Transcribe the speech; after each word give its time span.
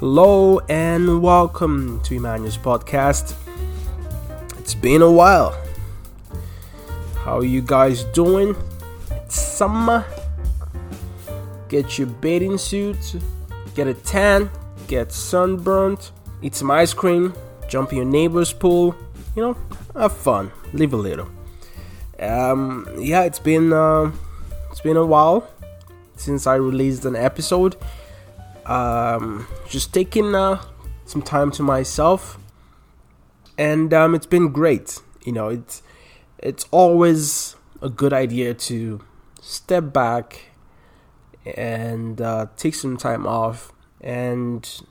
Hello 0.00 0.60
and 0.68 1.20
welcome 1.20 2.00
to 2.02 2.14
Emmanuel's 2.14 2.56
podcast. 2.56 3.34
It's 4.60 4.72
been 4.72 5.02
a 5.02 5.10
while. 5.10 5.60
How 7.16 7.38
are 7.38 7.44
you 7.44 7.60
guys 7.60 8.04
doing? 8.04 8.54
It's 9.10 9.34
summer. 9.34 10.04
Get 11.68 11.98
your 11.98 12.06
bathing 12.06 12.58
suit, 12.58 13.16
get 13.74 13.88
a 13.88 13.94
tan, 13.94 14.48
get 14.86 15.10
sunburnt, 15.10 16.12
eat 16.42 16.54
some 16.54 16.70
ice 16.70 16.94
cream, 16.94 17.34
jump 17.68 17.90
in 17.90 17.96
your 17.96 18.06
neighbor's 18.06 18.52
pool. 18.52 18.94
You 19.34 19.42
know, 19.42 19.56
have 19.94 20.16
fun, 20.16 20.52
live 20.72 20.92
a 20.92 20.96
little. 20.96 21.28
Um, 22.20 22.86
yeah, 23.00 23.24
it's 23.24 23.40
been 23.40 23.72
uh, 23.72 24.12
it's 24.70 24.80
been 24.80 24.96
a 24.96 25.04
while 25.04 25.50
since 26.14 26.46
I 26.46 26.54
released 26.54 27.04
an 27.04 27.16
episode 27.16 27.74
um, 28.68 29.46
just 29.68 29.92
taking 29.92 30.34
uh, 30.34 30.62
some 31.04 31.22
time 31.22 31.50
to 31.52 31.62
myself, 31.62 32.38
and 33.56 33.92
um, 33.92 34.14
it's 34.14 34.26
been 34.26 34.52
great. 34.52 35.00
You 35.24 35.32
know, 35.32 35.48
it's 35.48 35.82
it's 36.38 36.66
always 36.70 37.56
a 37.82 37.88
good 37.88 38.12
idea 38.12 38.54
to 38.54 39.00
step 39.40 39.92
back 39.92 40.50
and 41.56 42.20
uh, 42.20 42.46
take 42.56 42.74
some 42.74 42.96
time 42.96 43.26
off 43.26 43.72
and 44.00 44.82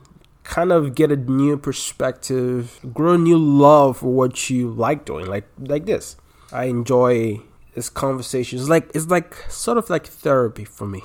kind 0.44 0.71
of 0.71 0.96
get 0.96 1.12
a 1.12 1.16
new 1.16 1.57
perspective, 1.57 2.80
grow 2.94 3.13
a 3.13 3.18
new 3.18 3.38
love 3.38 3.98
for 3.98 4.13
what 4.13 4.49
you 4.49 4.70
like 4.70 5.05
doing, 5.05 5.27
like 5.27 5.48
like 5.59 5.85
this. 5.85 6.16
I 6.52 6.66
enjoy 6.66 7.41
this 7.76 7.90
conversation. 7.90 8.57
It's 8.57 8.70
like 8.70 8.90
it's 8.96 9.07
like 9.07 9.35
sort 9.49 9.77
of 9.77 9.90
like 9.90 10.07
therapy 10.07 10.66
for 10.66 10.88
me. 10.88 11.04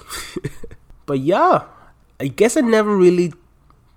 but 1.07 1.19
yeah, 1.19 1.65
I 2.23 2.29
guess 2.29 2.57
I 2.57 2.61
never 2.61 2.97
really 2.97 3.33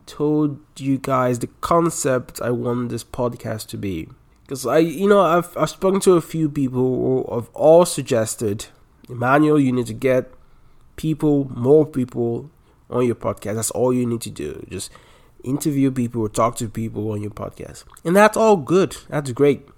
told 0.08 0.60
you 0.78 0.98
guys 0.98 1.38
the 1.38 1.48
concept 1.62 2.42
I 2.42 2.50
want 2.50 2.90
this 2.90 3.04
podcast 3.04 3.68
to 3.68 3.78
be. 3.78 4.10
Because 4.42 4.66
I, 4.66 4.80
you 4.80 5.08
know, 5.08 5.22
I've, 5.22 5.56
I've 5.56 5.70
spoken 5.70 6.00
to 6.02 6.14
a 6.14 6.22
few 6.22 6.50
people 6.50 7.28
who 7.28 7.36
have 7.36 7.50
all 7.54 7.86
suggested, 7.86 8.66
Emmanuel, 9.08 9.60
you 9.60 9.72
need 9.72 9.86
to 9.86 9.94
get 9.94 10.32
people, 10.96 11.52
more 11.56 11.86
people 11.86 12.50
on 12.90 13.06
your 13.06 13.14
podcast. 13.14 13.58
That's 13.58 13.70
all 13.70 13.94
you 13.94 14.08
need 14.08 14.22
to 14.22 14.32
do. 14.32 14.66
Just 14.72 14.90
interview 15.44 15.92
people 15.92 16.24
or 16.24 16.30
talk 16.30 16.56
to 16.56 16.68
people 16.68 17.12
on 17.12 17.22
your 17.22 17.30
podcast. 17.30 17.84
And 18.04 18.16
that's 18.16 18.36
all 18.36 18.58
good. 18.58 18.98
That's 19.08 19.34
great. 19.34 19.70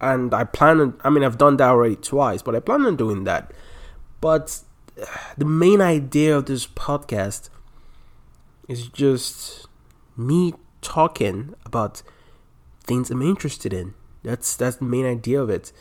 And 0.00 0.32
I 0.32 0.44
plan 0.44 0.80
on, 0.80 1.00
I 1.02 1.10
mean, 1.10 1.24
I've 1.24 1.38
done 1.38 1.56
that 1.56 1.70
already 1.70 1.96
twice, 1.96 2.40
but 2.40 2.54
I 2.54 2.60
plan 2.60 2.86
on 2.86 2.94
doing 2.94 3.24
that. 3.24 3.50
But 4.20 4.60
the 5.36 5.44
main 5.44 5.80
idea 5.80 6.36
of 6.36 6.46
this 6.46 6.66
podcast 6.66 7.50
is 8.68 8.88
just 8.88 9.66
me 10.16 10.54
talking 10.82 11.54
about 11.64 12.02
things 12.84 13.10
I'm 13.10 13.22
interested 13.22 13.72
in. 13.72 13.94
That's 14.22 14.56
that's 14.56 14.76
the 14.76 14.84
main 14.84 15.06
idea 15.06 15.40
of 15.40 15.50
it. 15.50 15.72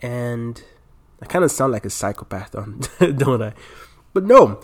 And 0.00 0.62
I 1.20 1.26
kind 1.26 1.44
of 1.44 1.50
sound 1.50 1.72
like 1.72 1.84
a 1.84 1.90
psychopath, 1.90 2.52
don't 2.98 3.42
I? 3.42 3.52
But 4.14 4.24
no, 4.24 4.60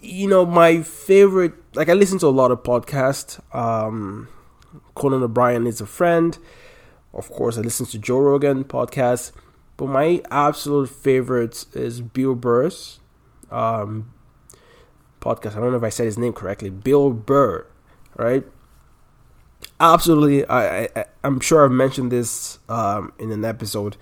you 0.00 0.28
know 0.28 0.46
my 0.46 0.82
favorite. 0.82 1.54
Like 1.74 1.88
I 1.88 1.94
listen 1.94 2.18
to 2.20 2.26
a 2.26 2.28
lot 2.28 2.50
of 2.50 2.62
podcasts. 2.62 3.40
Um, 3.54 4.28
Conan 4.94 5.22
O'Brien 5.22 5.66
is 5.66 5.80
a 5.80 5.86
friend. 5.86 6.38
Of 7.12 7.30
course, 7.30 7.56
I 7.58 7.60
listen 7.60 7.86
to 7.86 7.98
Joe 7.98 8.18
Rogan 8.18 8.64
podcast. 8.64 9.32
But 9.76 9.86
my 9.86 10.22
absolute 10.30 10.88
favorite 10.88 11.66
is 11.74 12.00
Bill 12.00 12.34
Burr's 12.34 13.00
um, 13.50 14.12
podcast. 15.20 15.56
I 15.56 15.60
don't 15.60 15.70
know 15.70 15.76
if 15.76 15.82
I 15.82 15.88
said 15.88 16.06
his 16.06 16.18
name 16.18 16.32
correctly. 16.32 16.70
Bill 16.70 17.10
Burr, 17.10 17.66
right? 18.16 18.44
Absolutely, 19.80 20.46
I, 20.46 20.84
I 20.84 21.04
I'm 21.24 21.40
sure 21.40 21.64
I've 21.64 21.72
mentioned 21.72 22.12
this 22.12 22.58
um, 22.68 23.12
in 23.18 23.32
an 23.32 23.44
episode. 23.44 23.96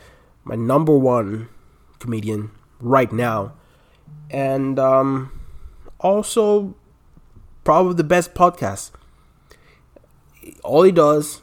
My 0.45 0.57
number 0.57 0.97
one 0.97 1.49
comedian 2.01 2.51
right 2.81 3.11
now, 3.11 3.55
and 4.31 4.79
um, 4.79 5.41
also 6.01 6.75
probably 7.65 7.95
the 7.95 8.05
best 8.05 8.35
podcast. 8.35 8.91
All 10.65 10.83
he 10.83 10.93
does 10.93 11.41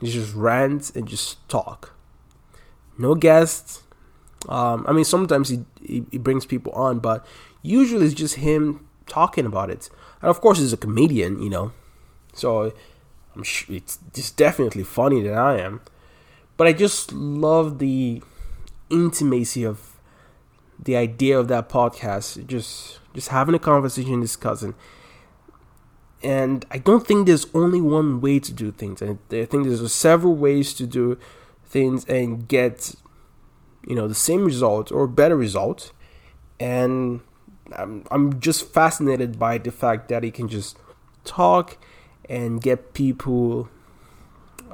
is 0.00 0.14
just 0.14 0.34
rant 0.34 0.94
and 0.94 1.06
just 1.06 1.46
talk 1.48 1.95
no 2.98 3.14
guests. 3.14 3.82
Um, 4.48 4.84
I 4.88 4.92
mean, 4.92 5.04
sometimes 5.04 5.48
he, 5.48 5.64
he, 5.82 6.04
he 6.10 6.18
brings 6.18 6.46
people 6.46 6.72
on, 6.72 6.98
but 6.98 7.26
usually 7.62 8.06
it's 8.06 8.14
just 8.14 8.36
him 8.36 8.86
talking 9.06 9.46
about 9.46 9.70
it. 9.70 9.90
And 10.22 10.30
of 10.30 10.40
course, 10.40 10.58
he's 10.58 10.72
a 10.72 10.76
comedian, 10.76 11.42
you 11.42 11.50
know, 11.50 11.72
so 12.32 12.72
I'm 13.34 13.42
sure 13.42 13.76
it's 13.76 13.98
just 14.14 14.36
definitely 14.36 14.84
funny 14.84 15.22
than 15.22 15.34
I 15.34 15.58
am. 15.60 15.80
But 16.56 16.66
I 16.66 16.72
just 16.72 17.12
love 17.12 17.78
the 17.78 18.22
intimacy 18.88 19.64
of 19.64 19.96
the 20.82 20.96
idea 20.96 21.38
of 21.38 21.48
that 21.48 21.68
podcast. 21.68 22.46
Just 22.46 23.00
just 23.14 23.28
having 23.28 23.54
a 23.54 23.58
conversation, 23.58 24.20
discussing. 24.20 24.74
And 26.22 26.64
I 26.70 26.78
don't 26.78 27.06
think 27.06 27.26
there's 27.26 27.46
only 27.54 27.80
one 27.80 28.20
way 28.20 28.38
to 28.40 28.52
do 28.52 28.72
things. 28.72 29.02
I 29.02 29.16
think 29.30 29.66
there's 29.66 29.94
several 29.94 30.34
ways 30.34 30.72
to 30.74 30.86
do 30.86 31.18
things 31.66 32.04
and 32.06 32.48
get 32.48 32.94
you 33.86 33.94
know 33.94 34.08
the 34.08 34.14
same 34.14 34.44
result 34.44 34.90
or 34.90 35.06
better 35.06 35.36
result 35.36 35.92
and 36.58 37.20
I'm, 37.74 38.04
I'm 38.10 38.40
just 38.40 38.72
fascinated 38.72 39.38
by 39.38 39.58
the 39.58 39.72
fact 39.72 40.08
that 40.08 40.22
he 40.22 40.30
can 40.30 40.48
just 40.48 40.78
talk 41.24 41.78
and 42.28 42.60
get 42.60 42.94
people 42.94 43.68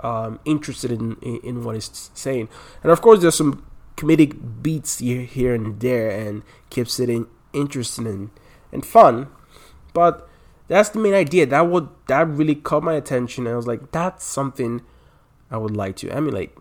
um, 0.03 0.41
interested 0.44 0.91
in, 0.91 1.16
in, 1.16 1.64
what 1.64 1.75
he's 1.75 2.10
saying. 2.14 2.48
And 2.82 2.92
of 2.92 3.00
course 3.00 3.20
there's 3.20 3.34
some 3.34 3.64
comedic 3.97 4.62
beats 4.62 4.98
here, 4.98 5.54
and 5.54 5.80
there 5.80 6.10
and 6.10 6.42
keeps 6.70 6.98
it 6.98 7.10
in, 7.10 7.26
interesting 7.53 8.06
and, 8.06 8.30
and 8.70 8.84
fun. 8.84 9.28
But 9.92 10.28
that's 10.69 10.88
the 10.91 10.98
main 10.98 11.14
idea. 11.14 11.47
That 11.47 11.69
would 11.69 11.88
that 12.06 12.28
really 12.28 12.54
caught 12.54 12.82
my 12.82 12.94
attention. 12.94 13.47
And 13.47 13.54
i 13.54 13.56
was 13.56 13.66
like 13.66 13.92
that's 13.92 14.24
something 14.24 14.82
i 15.50 15.56
would 15.56 15.76
like 15.76 15.97
to 15.97 16.09
emulate 16.10 16.53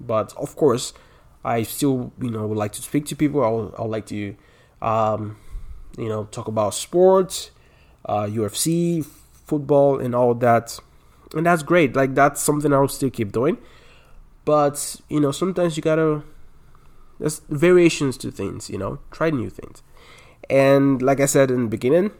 but 0.00 0.34
of 0.36 0.56
course, 0.56 0.92
I 1.44 1.62
still 1.62 2.12
you 2.20 2.30
know 2.30 2.46
would 2.46 2.58
like 2.58 2.72
to 2.72 2.82
speak 2.82 3.06
to 3.06 3.16
people. 3.16 3.44
I 3.44 3.48
would, 3.48 3.74
I 3.78 3.82
would 3.82 3.90
like 3.90 4.06
to 4.06 4.36
um, 4.82 5.36
you 5.96 6.08
know 6.08 6.24
talk 6.24 6.48
about 6.48 6.74
sports, 6.74 7.50
uh, 8.04 8.24
UFC, 8.24 9.04
football, 9.04 10.00
and 10.00 10.14
all 10.14 10.34
that. 10.34 10.78
And 11.34 11.46
that's 11.46 11.62
great. 11.62 11.96
Like 11.96 12.14
that's 12.14 12.42
something 12.42 12.72
I'll 12.72 12.88
still 12.88 13.10
keep 13.10 13.32
doing. 13.32 13.58
But 14.44 15.00
you 15.08 15.20
know 15.20 15.32
sometimes 15.32 15.76
you 15.76 15.82
gotta 15.82 16.22
there's 17.18 17.40
variations 17.48 18.16
to 18.18 18.30
things. 18.30 18.70
You 18.70 18.78
know 18.78 18.98
try 19.10 19.30
new 19.30 19.50
things. 19.50 19.82
And 20.48 21.02
like 21.02 21.20
I 21.20 21.26
said 21.26 21.50
in 21.50 21.62
the 21.62 21.68
beginning, 21.68 22.12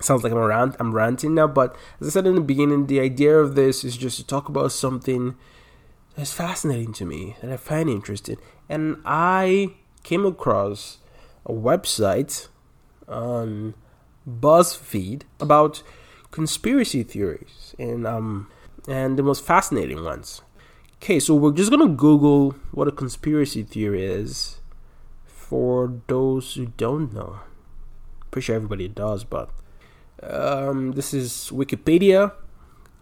sounds 0.00 0.24
like 0.24 0.32
I'm 0.32 0.38
rant 0.38 0.76
I'm 0.80 0.94
ranting 0.94 1.34
now, 1.34 1.46
but 1.46 1.76
as 2.00 2.08
I 2.08 2.10
said 2.10 2.26
in 2.26 2.34
the 2.34 2.40
beginning, 2.40 2.86
the 2.86 3.00
idea 3.00 3.38
of 3.38 3.54
this 3.54 3.84
is 3.84 3.96
just 3.96 4.16
to 4.16 4.26
talk 4.26 4.48
about 4.48 4.72
something 4.72 5.36
that's 6.16 6.32
fascinating 6.32 6.92
to 6.94 7.04
me 7.04 7.36
and 7.42 7.52
I 7.52 7.56
find 7.56 7.88
interesting. 7.88 8.36
And 8.68 9.00
I 9.04 9.74
came 10.02 10.24
across 10.26 10.98
a 11.46 11.52
website 11.52 12.48
on 13.08 13.74
BuzzFeed 14.28 15.22
about 15.40 15.82
conspiracy 16.30 17.02
theories 17.02 17.74
and 17.78 18.06
um 18.06 18.48
and 18.88 19.18
the 19.18 19.22
most 19.22 19.44
fascinating 19.44 20.04
ones. 20.04 20.42
Okay, 20.96 21.18
so 21.18 21.34
we're 21.34 21.52
just 21.52 21.70
gonna 21.70 21.88
Google 21.88 22.54
what 22.72 22.88
a 22.88 22.92
conspiracy 22.92 23.62
theory 23.62 24.04
is 24.04 24.60
for 25.24 26.00
those 26.06 26.54
who 26.54 26.66
don't 26.76 27.12
know. 27.12 27.40
Pretty 28.30 28.44
sure 28.44 28.56
everybody 28.56 28.86
does, 28.86 29.24
but 29.24 29.50
um, 30.22 30.92
this 30.92 31.12
is 31.12 31.50
Wikipedia 31.52 32.32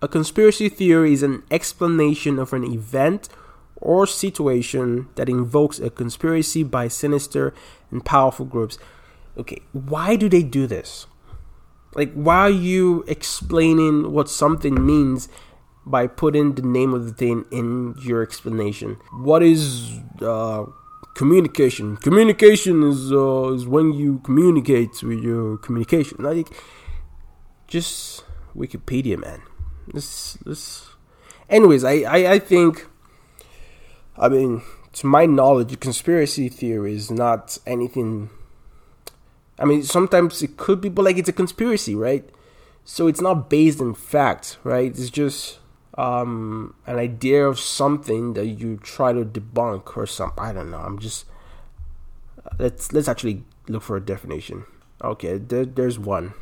a 0.00 0.08
conspiracy 0.08 0.68
theory 0.68 1.12
is 1.12 1.22
an 1.22 1.42
explanation 1.50 2.38
of 2.38 2.52
an 2.52 2.64
event 2.64 3.28
or 3.76 4.06
situation 4.06 5.08
that 5.14 5.28
invokes 5.28 5.78
a 5.78 5.90
conspiracy 5.90 6.62
by 6.62 6.88
sinister 6.88 7.54
and 7.90 8.04
powerful 8.04 8.44
groups. 8.44 8.78
Okay, 9.36 9.60
why 9.72 10.16
do 10.16 10.28
they 10.28 10.42
do 10.42 10.66
this? 10.66 11.06
Like, 11.94 12.12
why 12.12 12.36
are 12.36 12.50
you 12.50 13.04
explaining 13.06 14.12
what 14.12 14.28
something 14.28 14.84
means 14.84 15.28
by 15.86 16.06
putting 16.06 16.54
the 16.54 16.62
name 16.62 16.92
of 16.92 17.06
the 17.06 17.12
thing 17.12 17.44
in 17.50 17.94
your 18.00 18.22
explanation? 18.22 18.98
What 19.12 19.42
is 19.42 19.98
uh, 20.20 20.66
communication? 21.14 21.96
Communication 21.96 22.82
is 22.82 23.12
uh, 23.12 23.52
is 23.52 23.66
when 23.66 23.92
you 23.92 24.20
communicate 24.24 25.02
with 25.02 25.20
your 25.20 25.56
communication. 25.58 26.18
Like, 26.18 26.48
just 27.68 28.24
Wikipedia, 28.54 29.18
man. 29.18 29.42
This 29.92 30.34
this. 30.44 30.86
Anyways, 31.48 31.84
I, 31.84 32.00
I 32.02 32.32
I 32.32 32.38
think. 32.38 32.86
I 34.16 34.28
mean, 34.28 34.62
to 34.94 35.06
my 35.06 35.26
knowledge, 35.26 35.78
conspiracy 35.80 36.48
theory 36.48 36.94
is 36.94 37.10
not 37.10 37.58
anything. 37.66 38.30
I 39.58 39.64
mean, 39.64 39.82
sometimes 39.84 40.42
it 40.42 40.56
could 40.56 40.80
be, 40.80 40.88
but 40.88 41.04
like 41.04 41.18
it's 41.18 41.28
a 41.28 41.32
conspiracy, 41.32 41.94
right? 41.94 42.28
So 42.84 43.06
it's 43.06 43.20
not 43.20 43.48
based 43.50 43.80
in 43.80 43.94
fact, 43.94 44.58
right? 44.64 44.90
It's 44.90 45.10
just 45.10 45.58
um, 45.96 46.74
an 46.86 46.96
idea 46.96 47.46
of 47.46 47.58
something 47.60 48.32
that 48.34 48.46
you 48.46 48.76
try 48.78 49.12
to 49.12 49.24
debunk 49.24 49.96
or 49.96 50.06
something. 50.06 50.42
I 50.42 50.52
don't 50.52 50.70
know. 50.70 50.78
I'm 50.78 50.98
just 50.98 51.26
let's 52.58 52.92
let's 52.92 53.08
actually 53.08 53.44
look 53.68 53.82
for 53.82 53.96
a 53.96 54.00
definition. 54.00 54.64
Okay, 55.02 55.38
there, 55.38 55.64
there's 55.64 55.98
one. 55.98 56.34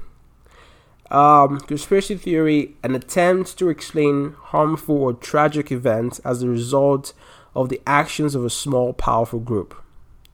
Um, 1.10 1.60
conspiracy 1.60 2.16
theory, 2.16 2.74
an 2.82 2.94
attempt 2.94 3.58
to 3.58 3.68
explain 3.68 4.34
harmful 4.38 4.96
or 4.96 5.12
tragic 5.12 5.70
events 5.70 6.18
as 6.20 6.42
a 6.42 6.48
result 6.48 7.12
of 7.54 7.68
the 7.68 7.80
actions 7.86 8.34
of 8.34 8.44
a 8.44 8.50
small, 8.50 8.92
powerful 8.92 9.38
group. 9.38 9.74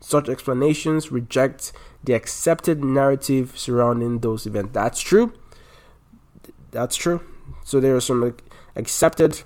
Such 0.00 0.28
explanations 0.28 1.12
reject 1.12 1.72
the 2.02 2.14
accepted 2.14 2.82
narrative 2.82 3.56
surrounding 3.56 4.20
those 4.20 4.46
events. 4.46 4.70
That's 4.72 5.00
true. 5.00 5.32
That's 6.70 6.96
true. 6.96 7.20
So 7.64 7.78
there 7.78 7.94
are 7.94 8.00
some 8.00 8.34
accepted 8.74 9.42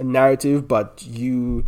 narrative, 0.00 0.66
but 0.66 1.04
you, 1.06 1.66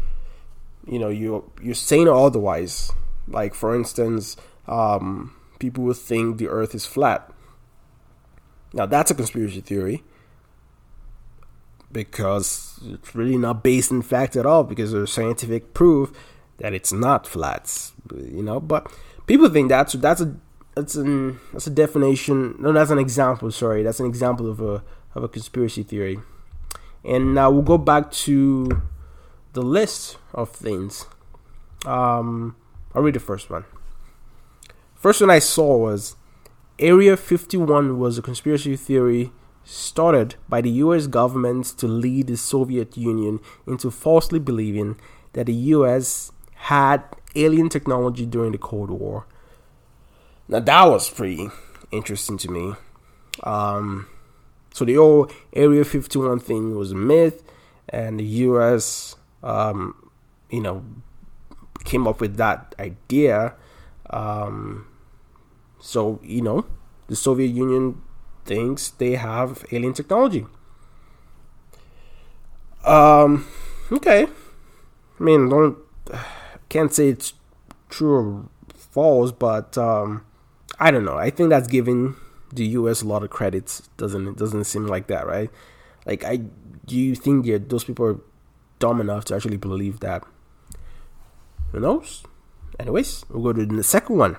you 0.87 0.99
know, 0.99 1.11
you 1.11 1.49
you're 1.63 1.75
saying 1.75 2.09
otherwise. 2.09 2.91
Like 3.29 3.55
for 3.55 3.75
instance, 3.75 4.37
um, 4.67 5.37
people 5.59 5.85
will 5.85 5.95
think 5.95 6.39
the 6.39 6.49
Earth 6.49 6.75
is 6.75 6.87
flat 6.87 7.31
now 8.77 8.87
that's 8.87 9.11
a 9.11 9.15
conspiracy 9.15 9.61
theory 9.61 10.05
because 11.91 12.79
it's 12.85 13.15
really 13.15 13.39
not 13.39 13.65
based 13.65 13.91
in 13.91 14.03
fact 14.03 14.37
at 14.37 14.45
all 14.45 14.63
because 14.65 14.93
there's 14.93 15.11
scientific 15.11 15.73
proof 15.73 16.13
that 16.59 16.75
it's 16.75 16.93
not 16.93 17.27
flat, 17.27 17.91
you 18.15 18.43
know. 18.43 18.61
But 18.61 18.93
people 19.27 19.49
think 19.49 19.71
that's 19.71 19.95
that's 19.95 20.21
a 20.21 20.37
that's 20.75 20.95
an 20.95 21.41
that's 21.53 21.67
a 21.67 21.71
definition. 21.71 22.57
No, 22.59 22.73
that's 22.73 22.91
an 22.91 22.99
example. 22.99 23.51
Sorry, 23.51 23.83
that's 23.83 23.99
an 23.99 24.07
example 24.07 24.51
of 24.51 24.61
a 24.61 24.85
of 25.15 25.25
a 25.25 25.29
conspiracy 25.29 25.83
theory. 25.83 26.19
And 27.03 27.35
now 27.35 27.51
we'll 27.51 27.63
go 27.63 27.79
back 27.79 28.11
to 28.27 28.83
the 29.55 29.63
list 29.63 30.19
of 30.35 30.51
things. 30.51 31.07
Um, 31.87 32.57
I'll 32.95 33.03
read 33.03 33.15
the 33.15 33.21
first 33.21 33.49
one. 33.49 33.65
First 34.95 35.21
one 35.21 35.31
I 35.31 35.39
saw 35.39 35.77
was 35.77 36.17
Area 36.79 37.17
51 37.17 37.99
was 37.99 38.19
a 38.19 38.23
conspiracy 38.23 38.77
theory 38.77 39.33
started 39.65 40.35
by 40.49 40.61
the 40.61 40.71
US 40.71 41.07
government 41.07 41.65
to 41.79 41.89
lead 41.89 42.27
the 42.27 42.37
Soviet 42.37 42.97
Union 42.99 43.41
into 43.67 43.91
falsely 43.91 44.39
believing 44.39 44.99
that 45.33 45.47
the 45.47 45.55
US 45.55 46.33
had 46.55 47.03
alien 47.35 47.71
technology 47.71 48.27
during 48.27 48.53
the 48.53 48.59
Cold 48.59 48.91
War. 48.91 49.27
Now, 50.49 50.61
that 50.61 50.85
was 50.85 51.09
pretty 51.09 51.49
interesting 51.91 52.37
to 52.39 52.51
me. 52.51 52.75
Um, 53.43 54.07
so, 54.73 54.85
the 54.85 54.95
whole 54.95 55.31
Area 55.55 55.85
51 55.85 56.41
thing 56.41 56.77
was 56.77 56.93
a 56.93 56.95
myth, 56.95 57.43
and 57.89 58.21
the 58.21 58.25
US, 58.25 59.17
um, 59.43 60.11
you 60.51 60.61
know, 60.61 60.85
came 61.85 62.07
up 62.07 62.21
with 62.21 62.37
that 62.37 62.75
idea. 62.79 63.55
Um, 64.11 64.87
so, 65.87 66.19
you 66.21 66.43
know, 66.43 66.67
the 67.07 67.15
Soviet 67.15 67.47
Union 67.47 68.03
thinks 68.45 68.91
they 68.91 69.13
have 69.13 69.65
alien 69.71 69.93
technology. 69.93 70.45
Um, 72.85 73.47
okay. 73.93 74.27
I 74.27 75.23
mean, 75.23 75.49
don't 75.49 75.79
can't 76.69 76.93
say 76.93 77.11
it's 77.11 77.35
true 77.89 78.15
or 78.17 78.49
false, 78.75 79.31
but 79.31 79.79
um, 79.79 80.27
I 80.81 80.91
don't 80.91 81.05
know. 81.05 81.17
I 81.17 81.31
think 81.31 81.51
that's 81.51 81.69
giving 81.69 82.17
the 82.53 82.67
U.S. 82.81 83.03
a 83.03 83.07
lot 83.07 83.23
of 83.23 83.31
credits. 83.31 83.89
Doesn't 83.97 84.27
it? 84.27 84.37
Doesn't 84.37 84.65
seem 84.65 84.89
like 84.89 85.07
that, 85.07 85.25
right? 85.25 85.51
Like, 86.05 86.25
I 86.25 86.39
do 86.85 86.97
you 86.97 87.15
think 87.15 87.47
yeah, 87.47 87.59
those 87.65 87.85
people 87.85 88.07
are 88.07 88.21
dumb 88.81 89.01
enough 89.01 89.25
to 89.27 89.37
actually 89.37 89.57
believe 89.57 90.01
that? 90.01 90.25
Who 91.71 91.79
knows? 91.79 92.25
Anyways, 92.81 93.25
we'll 93.31 93.45
go 93.45 93.53
to 93.53 93.65
the 93.65 93.85
second 93.85 94.19
one. 94.19 94.37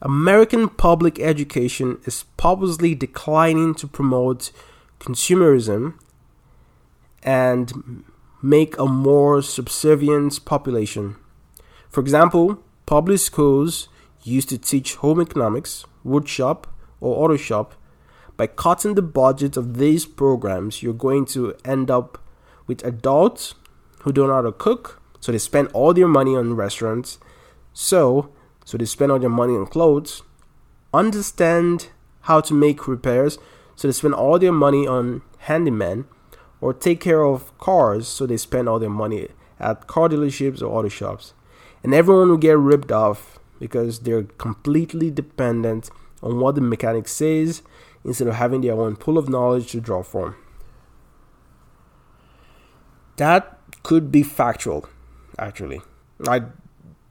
American 0.00 0.68
public 0.68 1.18
education 1.18 1.98
is 2.04 2.24
purposely 2.36 2.94
declining 2.94 3.74
to 3.74 3.88
promote 3.88 4.52
consumerism 5.00 5.94
and 7.22 8.04
make 8.40 8.78
a 8.78 8.86
more 8.86 9.42
subservient 9.42 10.44
population. 10.44 11.16
For 11.88 12.00
example, 12.00 12.62
public 12.86 13.18
schools 13.18 13.88
used 14.22 14.48
to 14.50 14.58
teach 14.58 14.94
home 14.96 15.20
economics, 15.20 15.84
woodshop, 16.06 16.64
or 17.00 17.24
auto 17.24 17.36
shop. 17.36 17.74
By 18.36 18.46
cutting 18.46 18.94
the 18.94 19.02
budget 19.02 19.56
of 19.56 19.78
these 19.78 20.06
programs, 20.06 20.80
you're 20.80 20.92
going 20.92 21.24
to 21.26 21.56
end 21.64 21.90
up 21.90 22.18
with 22.68 22.84
adults 22.84 23.54
who 24.02 24.12
don't 24.12 24.28
know 24.28 24.34
how 24.34 24.42
to 24.42 24.52
cook, 24.52 25.02
so 25.18 25.32
they 25.32 25.38
spend 25.38 25.68
all 25.72 25.92
their 25.92 26.06
money 26.06 26.36
on 26.36 26.54
restaurants. 26.54 27.18
So, 27.72 28.30
so 28.68 28.76
they 28.76 28.84
spend 28.84 29.10
all 29.10 29.18
their 29.18 29.30
money 29.30 29.54
on 29.54 29.66
clothes, 29.66 30.22
understand 30.92 31.88
how 32.28 32.38
to 32.38 32.52
make 32.52 32.86
repairs, 32.86 33.38
so 33.74 33.88
they 33.88 33.92
spend 33.92 34.12
all 34.12 34.38
their 34.38 34.52
money 34.52 34.86
on 34.86 35.22
handyman, 35.38 36.04
or 36.60 36.74
take 36.74 37.00
care 37.00 37.24
of 37.24 37.56
cars, 37.56 38.06
so 38.06 38.26
they 38.26 38.36
spend 38.36 38.68
all 38.68 38.78
their 38.78 38.90
money 38.90 39.28
at 39.58 39.86
car 39.86 40.10
dealerships 40.10 40.60
or 40.60 40.66
auto 40.66 40.90
shops. 40.90 41.32
And 41.82 41.94
everyone 41.94 42.28
will 42.28 42.36
get 42.36 42.58
ripped 42.58 42.92
off 42.92 43.38
because 43.58 44.00
they're 44.00 44.24
completely 44.24 45.10
dependent 45.10 45.88
on 46.22 46.38
what 46.38 46.54
the 46.54 46.60
mechanic 46.60 47.08
says 47.08 47.62
instead 48.04 48.28
of 48.28 48.34
having 48.34 48.60
their 48.60 48.74
own 48.74 48.96
pool 48.96 49.16
of 49.16 49.30
knowledge 49.30 49.70
to 49.72 49.80
draw 49.80 50.02
from. 50.02 50.36
That 53.16 53.58
could 53.82 54.12
be 54.12 54.22
factual, 54.22 54.90
actually. 55.38 55.80
I 56.28 56.42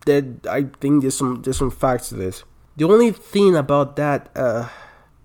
that 0.08 0.48
I 0.50 0.64
think 0.82 1.02
there's 1.02 1.16
some 1.18 1.42
there's 1.44 1.58
some 1.58 1.72
facts 1.72 2.10
to 2.10 2.16
this. 2.16 2.44
The 2.76 2.86
only 2.86 3.12
thing 3.12 3.56
about 3.56 3.96
that, 3.96 4.30
uh, 4.36 4.70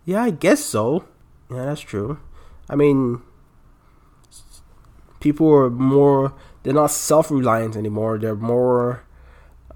yeah, 0.04 0.22
I 0.22 0.30
guess 0.30 0.64
so. 0.64 1.04
Yeah, 1.50 1.66
that's 1.66 1.80
true. 1.80 2.18
I 2.68 2.76
mean, 2.76 3.22
people 5.20 5.50
are 5.52 5.70
more 5.70 6.34
they're 6.62 6.74
not 6.74 6.90
self-reliant 6.90 7.76
anymore. 7.76 8.18
They're 8.18 8.34
more 8.36 9.04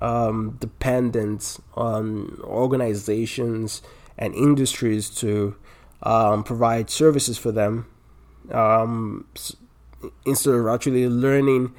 um, 0.01 0.57
dependent 0.61 1.59
on 1.75 2.39
organizations 2.45 3.83
and 4.19 4.35
industries 4.35 5.11
to 5.11 5.57
um, 6.03 6.45
provide 6.45 6.91
services 6.91 7.39
for 7.39 7.53
them 7.53 7.87
um, 8.53 9.27
instead 10.25 10.55
of 10.55 10.67
actually 10.69 11.09
learning 11.09 11.75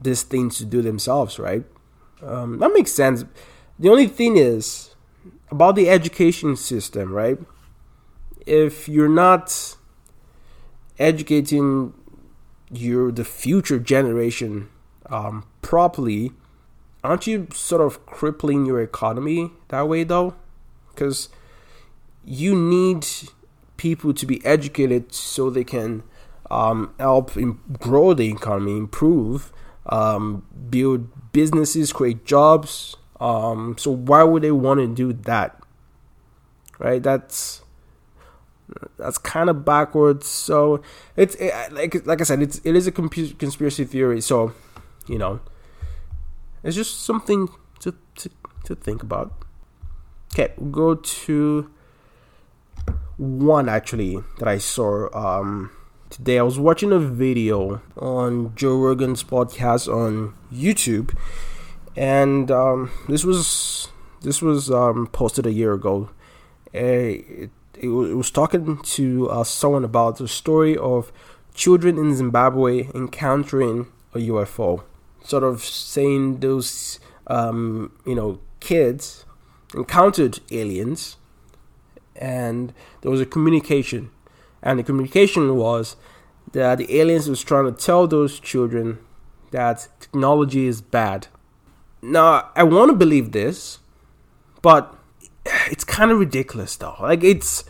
these 0.00 0.22
things 0.22 0.58
to 0.58 0.64
do 0.64 0.82
themselves, 0.82 1.38
right? 1.38 1.64
Um, 2.22 2.58
that 2.58 2.72
makes 2.72 2.92
sense. 2.92 3.24
The 3.78 3.88
only 3.88 4.06
thing 4.06 4.36
is 4.36 4.94
about 5.50 5.74
the 5.74 5.88
education 5.88 6.56
system, 6.56 7.12
right? 7.12 7.38
If 8.46 8.88
you're 8.88 9.08
not 9.08 9.76
educating 10.98 11.94
your 12.70 13.10
the 13.10 13.24
future 13.24 13.78
generation 13.78 14.68
um, 15.08 15.46
properly, 15.62 16.32
aren't 17.02 17.26
you 17.26 17.48
sort 17.52 17.82
of 17.82 18.04
crippling 18.06 18.66
your 18.66 18.80
economy 18.80 19.52
that 19.68 19.88
way, 19.88 20.04
though? 20.04 20.34
Because 20.90 21.28
you 22.24 22.54
need 22.54 23.06
people 23.76 24.12
to 24.12 24.26
be 24.26 24.44
educated 24.44 25.12
so 25.14 25.48
they 25.48 25.64
can 25.64 26.02
um, 26.50 26.92
help 26.98 27.32
grow 27.78 28.12
the 28.12 28.28
economy, 28.30 28.76
improve, 28.76 29.52
um, 29.86 30.44
build 30.68 31.32
businesses, 31.32 31.92
create 31.92 32.24
jobs. 32.24 32.96
Um, 33.20 33.76
so 33.78 33.90
why 33.90 34.22
would 34.22 34.42
they 34.42 34.50
want 34.50 34.80
to 34.80 34.86
do 34.86 35.12
that? 35.12 35.60
Right? 36.78 37.02
That's 37.02 37.62
that's 38.96 39.18
kind 39.18 39.50
of 39.50 39.64
backwards. 39.64 40.26
So 40.26 40.82
it's 41.16 41.34
it, 41.36 41.52
like 41.72 42.06
like 42.06 42.20
I 42.20 42.24
said, 42.24 42.42
it's 42.42 42.60
it 42.64 42.76
is 42.76 42.86
a 42.86 42.92
conspiracy 42.92 43.84
theory. 43.84 44.20
So 44.20 44.52
you 45.06 45.18
know, 45.18 45.40
it's 46.62 46.76
just 46.76 47.02
something 47.02 47.48
to 47.80 47.94
to, 48.16 48.30
to 48.64 48.74
think 48.74 49.02
about. 49.02 49.32
Okay, 50.32 50.52
we'll 50.56 50.70
go 50.70 50.94
to 50.94 51.70
one 53.16 53.68
actually 53.68 54.18
that 54.38 54.48
I 54.48 54.58
saw 54.58 55.08
um, 55.12 55.70
today. 56.10 56.38
I 56.38 56.42
was 56.42 56.58
watching 56.58 56.92
a 56.92 56.98
video 56.98 57.80
on 57.96 58.54
Joe 58.56 58.76
Rogan's 58.76 59.22
podcast 59.22 59.88
on 59.88 60.34
YouTube, 60.52 61.16
and 61.96 62.50
um, 62.50 62.90
this 63.08 63.24
was 63.24 63.88
this 64.22 64.42
was 64.42 64.70
um, 64.70 65.06
posted 65.06 65.46
a 65.46 65.52
year 65.52 65.72
ago. 65.72 66.10
it, 66.72 67.50
it, 67.78 67.88
was 67.88 68.30
talking 68.30 68.78
to 68.82 69.30
uh, 69.30 69.44
someone 69.44 69.84
about 69.84 70.18
the 70.18 70.28
story 70.28 70.76
of 70.76 71.12
children 71.54 71.96
in 71.96 72.14
Zimbabwe 72.14 72.88
encountering 72.94 73.86
a 74.12 74.18
UFO, 74.18 74.82
sort 75.24 75.44
of 75.44 75.62
saying 75.62 76.40
those 76.40 76.98
um, 77.28 77.92
you 78.04 78.16
know 78.16 78.40
kids 78.58 79.24
encountered 79.74 80.40
aliens, 80.50 81.16
and 82.16 82.74
there 83.00 83.10
was 83.10 83.20
a 83.20 83.26
communication 83.26 84.10
And 84.62 84.78
the 84.78 84.82
communication 84.82 85.56
was 85.56 85.96
that 86.52 86.78
the 86.78 86.98
aliens 86.98 87.28
was 87.28 87.42
trying 87.42 87.66
to 87.66 87.72
tell 87.72 88.06
those 88.06 88.40
children 88.40 88.98
that 89.50 89.88
technology 90.00 90.66
is 90.66 90.80
bad. 90.80 91.28
Now, 92.02 92.50
I 92.54 92.62
want 92.62 92.90
to 92.90 92.96
believe 92.96 93.32
this, 93.32 93.78
but 94.62 94.94
it's 95.70 95.84
kind 95.84 96.10
of 96.10 96.18
ridiculous 96.18 96.76
though. 96.76 96.96
Like 97.00 97.24
it's 97.24 97.64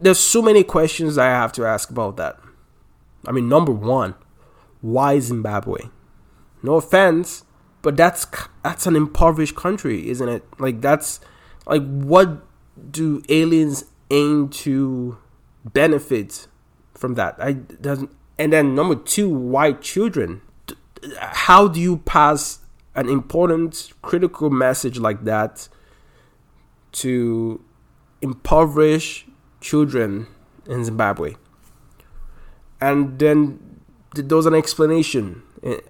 there's 0.00 0.18
so 0.18 0.42
many 0.42 0.64
questions 0.64 1.16
I 1.16 1.26
have 1.26 1.52
to 1.52 1.64
ask 1.64 1.90
about 1.90 2.16
that. 2.16 2.38
I 3.26 3.32
mean, 3.32 3.48
number 3.48 3.72
1, 3.72 4.14
why 4.80 5.18
Zimbabwe? 5.18 5.88
No 6.62 6.74
offense, 6.74 7.44
but 7.82 7.96
that's 7.96 8.26
that's 8.62 8.86
an 8.86 8.96
impoverished 8.96 9.54
country, 9.54 10.08
isn't 10.08 10.28
it? 10.28 10.44
Like 10.58 10.80
that's 10.80 11.20
like 11.66 11.82
what 11.82 12.44
do 12.90 13.22
aliens 13.28 13.84
aim 14.10 14.48
to 14.48 15.18
benefit 15.64 16.46
from 16.94 17.14
that? 17.14 17.36
I 17.38 17.52
doesn't. 17.52 18.10
And 18.38 18.52
then 18.52 18.74
number 18.74 18.96
two, 18.96 19.28
why 19.28 19.72
children? 19.72 20.42
How 21.18 21.68
do 21.68 21.80
you 21.80 21.98
pass 21.98 22.60
an 22.94 23.08
important, 23.08 23.92
critical 24.02 24.50
message 24.50 24.98
like 24.98 25.24
that 25.24 25.68
to 26.92 27.62
impoverish 28.22 29.26
children 29.60 30.26
in 30.66 30.84
Zimbabwe? 30.84 31.34
And 32.80 33.18
then 33.18 33.80
there 34.14 34.36
was 34.36 34.46
an 34.46 34.54
explanation 34.54 35.42
in, 35.62 35.80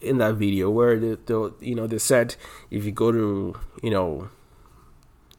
in 0.00 0.18
that 0.18 0.34
video 0.34 0.70
where 0.70 0.98
the, 0.98 1.18
the 1.26 1.54
you 1.60 1.74
know 1.74 1.86
they 1.86 1.98
said 1.98 2.36
if 2.70 2.84
you 2.84 2.92
go 2.92 3.12
to 3.12 3.54
you 3.82 3.90
know 3.90 4.28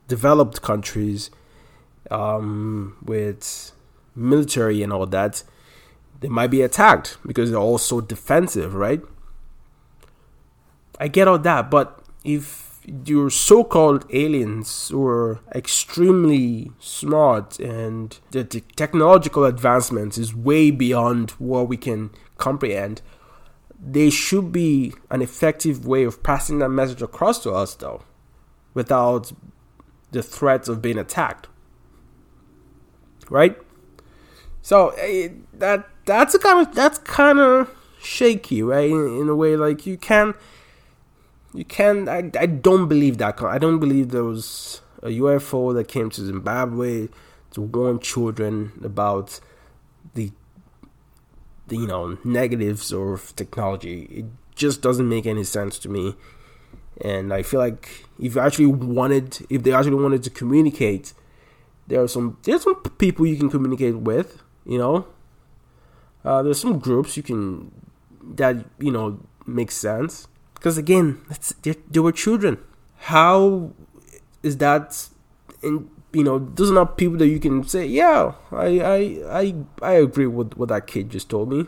developed 0.08 0.62
countries 0.62 1.32
um, 2.12 2.98
with 3.04 3.72
military 4.20 4.84
and 4.84 4.92
all 4.92 5.06
that, 5.08 5.44
they 6.20 6.30
might 6.30 6.48
be 6.48 6.62
attacked 6.62 7.18
because 7.26 7.50
they're 7.50 7.60
all 7.60 7.78
so 7.78 8.02
defensive, 8.02 8.76
right? 8.76 9.02
I 11.00 11.08
get 11.08 11.28
all 11.28 11.40
that, 11.40 11.72
but 11.72 12.04
if 12.24 12.80
your 13.06 13.30
so 13.30 13.64
called 13.64 14.06
aliens 14.12 14.92
were 14.92 15.40
extremely 15.54 16.72
smart 16.80 17.60
and 17.60 18.20
the 18.32 18.44
technological 18.44 19.46
advancement 19.46 20.18
is 20.18 20.36
way 20.36 20.72
beyond 20.72 21.32
what 21.32 21.68
we 21.68 21.78
can 21.78 22.10
comprehend, 22.38 23.02
they 23.80 24.10
should 24.10 24.52
be 24.52 24.94
an 25.10 25.22
effective 25.22 25.86
way 25.86 26.04
of 26.04 26.22
passing 26.24 26.60
that 26.60 26.70
message 26.70 27.02
across 27.02 27.42
to 27.44 27.52
us, 27.52 27.76
though, 27.76 28.04
without 28.74 29.32
the 30.12 30.22
threat 30.22 30.68
of 30.68 30.82
being 30.82 30.98
attacked. 30.98 31.48
Right? 33.30 33.58
So 34.62 34.90
eh, 34.90 35.30
that 35.54 35.88
that's 36.06 36.34
a 36.36 36.40
kind 36.40 36.68
of 36.68 36.76
that's 36.76 36.98
kind 37.00 37.40
of 37.40 37.74
shaky, 38.02 38.62
right? 38.62 38.90
In, 38.90 39.22
in, 39.22 39.30
a 39.30 39.36
way, 39.36 39.56
like 39.56 39.86
you 39.86 39.98
can, 39.98 40.34
you 41.54 41.66
can. 41.66 42.10
I, 42.10 42.32
I 42.40 42.46
don't 42.46 42.88
believe 42.88 43.18
that. 43.20 43.42
I 43.42 43.58
don't 43.58 43.80
believe 43.80 44.10
there 44.10 44.24
was 44.24 44.82
a 45.04 45.10
UFO 45.10 45.74
that 45.74 45.88
came 45.88 46.10
to 46.12 46.26
Zimbabwe 46.26 47.08
to 47.52 47.62
warn 47.62 48.00
children 48.00 48.72
about 48.84 49.40
the, 50.14 50.32
the 51.68 51.78
you 51.78 51.88
know 51.88 52.18
negatives 52.24 52.92
of 52.92 53.36
technology. 53.36 54.04
It 54.12 54.26
just 54.56 54.82
doesn't 54.82 55.08
make 55.08 55.26
any 55.26 55.44
sense 55.44 55.80
to 55.80 55.90
me. 55.90 56.16
And 57.02 57.34
I 57.34 57.44
feel 57.44 57.62
like 57.62 58.06
if 58.20 58.36
you 58.36 58.42
actually 58.42 58.66
wanted, 58.66 59.46
if 59.50 59.64
they 59.64 59.74
actually 59.74 59.96
wanted 59.96 60.22
to 60.24 60.30
communicate, 60.30 61.14
there 61.88 62.02
are 62.04 62.08
some 62.08 62.38
there's 62.44 62.64
some 62.64 62.76
people 62.76 63.26
you 63.26 63.38
can 63.38 63.50
communicate 63.50 63.96
with 63.96 64.44
you 64.70 64.78
know? 64.78 65.08
Uh, 66.24 66.44
there's 66.44 66.60
some 66.60 66.78
groups 66.78 67.18
you 67.18 67.24
can 67.24 67.72
that 68.36 68.64
you 68.78 68.92
know 68.92 69.20
makes 69.46 69.76
sense. 69.76 70.28
Because 70.54 70.78
again 70.78 71.22
they, 71.64 72.00
were 72.00 72.12
children. 72.12 72.60
How 72.98 73.72
is 74.44 74.58
that 74.58 75.10
in 75.64 75.90
you 76.14 76.24
know 76.24 76.40
those 76.40 76.70
are 76.70 76.76
not 76.76 76.98
people 76.98 77.18
that 77.18 77.28
you 77.28 77.40
can 77.40 77.64
say 77.64 77.86
yeah 77.86 78.34
i 78.52 78.80
i 78.80 78.98
i, 79.42 79.56
I 79.82 79.92
agree 79.94 80.26
with 80.26 80.56
what 80.56 80.70
that 80.70 80.88
kid 80.88 81.10
just 81.10 81.30
told 81.30 81.50
me. 81.50 81.66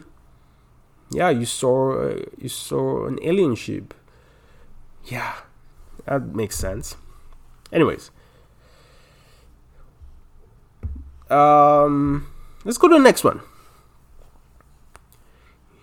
Yeah 1.11 1.29
you 1.29 1.45
saw 1.45 2.01
uh, 2.01 2.19
you 2.37 2.49
saw 2.49 3.07
an 3.07 3.19
alien 3.21 3.55
ship 3.55 3.93
yeah 5.05 5.35
that 6.05 6.35
makes 6.35 6.57
sense. 6.57 6.95
Anyways. 7.71 8.11
Um 11.29 12.27
Let's 12.63 12.77
go 12.77 12.87
to 12.87 12.95
the 12.95 12.99
next 12.99 13.23
one. 13.23 13.41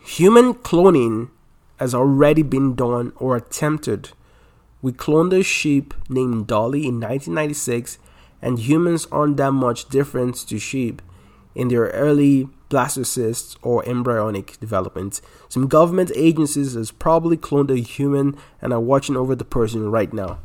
Human 0.04 0.54
cloning 0.54 1.30
has 1.78 1.94
already 1.94 2.42
been 2.42 2.74
done 2.74 3.12
or 3.16 3.36
attempted. 3.36 4.10
We 4.80 4.92
cloned 4.92 5.38
a 5.38 5.42
sheep 5.42 5.92
named 6.08 6.46
Dolly 6.46 6.86
in 6.86 7.00
1996, 7.00 7.98
and 8.40 8.60
humans 8.60 9.06
aren't 9.10 9.36
that 9.38 9.52
much 9.52 9.88
different 9.88 10.36
to 10.48 10.58
sheep 10.58 11.02
in 11.54 11.68
their 11.68 11.86
early 11.88 12.48
blastocysts 12.70 13.56
or 13.62 13.86
embryonic 13.88 14.58
development. 14.60 15.20
Some 15.48 15.66
government 15.66 16.12
agencies 16.14 16.74
has 16.74 16.92
probably 16.92 17.36
cloned 17.36 17.70
a 17.70 17.80
human 17.80 18.36
and 18.62 18.72
are 18.72 18.80
watching 18.80 19.16
over 19.16 19.34
the 19.34 19.44
person 19.44 19.90
right 19.90 20.12
now. 20.12 20.38